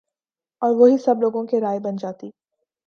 اور 0.61 0.75
وہی 0.75 0.97
سب 0.97 1.21
لوگوں 1.21 1.45
کی 1.45 1.59
رائے 1.59 1.79
بن 1.79 1.95
جاتی 1.95 2.29